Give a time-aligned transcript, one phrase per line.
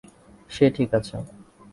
[0.49, 1.15] সে ঠিক আছে।